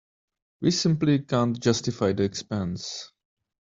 We 0.61 0.71
simply 0.71 1.19
can't 1.19 1.59
justify 1.59 2.13
the 2.13 2.23
expense. 2.23 3.11